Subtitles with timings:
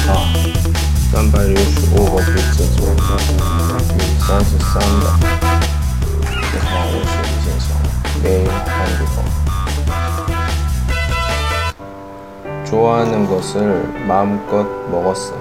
[0.00, 0.10] 啊，
[1.12, 3.00] 三百六十五个币制作的，
[3.92, 5.04] 有三十三的。
[6.52, 7.66] 你好，我是李先生，
[8.22, 9.16] 매일한두 번。
[12.64, 13.54] 좋아하는 것을
[14.06, 15.34] 마음껏 먹었어.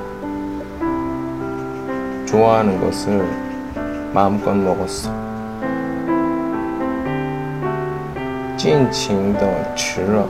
[2.25, 3.25] 좋아하는 것을
[4.13, 5.09] 마음껏 먹었어.
[8.57, 9.41] 尽情的
[9.75, 10.27] 吃了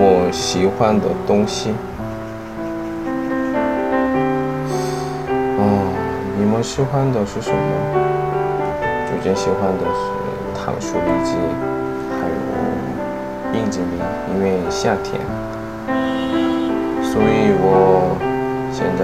[0.00, 1.74] 我喜欢的东西。
[6.63, 7.57] 喜欢的是什么？
[9.05, 9.99] 最近喜欢的是
[10.55, 11.35] 糖醋里脊，
[12.09, 12.33] 还有
[13.51, 13.99] 冰激凌，
[14.33, 15.19] 因为夏天，
[17.03, 18.15] 所以我
[18.71, 19.03] 现在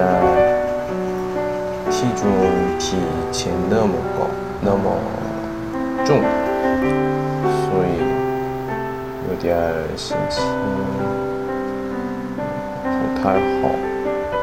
[1.92, 2.32] 体重
[2.80, 4.26] 比以前那么高，
[4.62, 4.96] 那么
[6.06, 6.18] 重。
[7.66, 7.88] 所以
[9.30, 9.54] 有点
[9.98, 10.46] 心情
[12.84, 13.68] 不太好，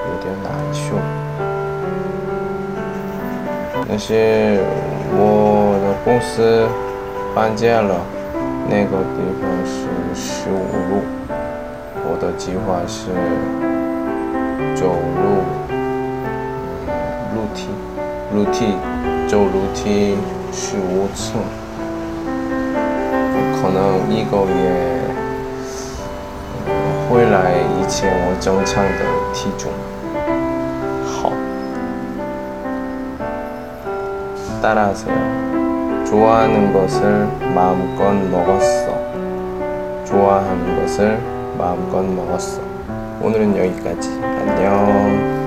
[0.04, 1.25] 有点难受。
[3.98, 4.60] 但是
[5.16, 6.68] 我的公司
[7.34, 7.96] 搬家了，
[8.68, 11.00] 那个地方是十五路，
[12.04, 13.08] 我的计划是
[14.78, 15.40] 走路，
[17.34, 17.70] 楼梯，
[18.34, 18.74] 楼梯，
[19.26, 20.14] 走楼梯
[20.52, 21.40] 十五层。
[23.56, 25.00] 可能一个月
[27.08, 29.72] 回来以前我正常的体重。
[34.66, 38.96] 따라하세요 좋아하는 것을 마음껏 먹었어.
[40.04, 41.18] 좋아하는 것을
[41.56, 42.60] 마음껏 먹었어.
[43.20, 44.10] 오늘은 여기까지.
[44.22, 45.45] 안녕.